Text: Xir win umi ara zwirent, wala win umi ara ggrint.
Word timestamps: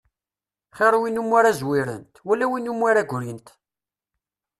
Xir 0.77 0.93
win 1.01 1.19
umi 1.21 1.35
ara 1.39 1.51
zwirent, 1.59 2.13
wala 2.27 2.45
win 2.51 2.69
umi 2.71 2.85
ara 2.91 3.03
ggrint. 3.09 3.47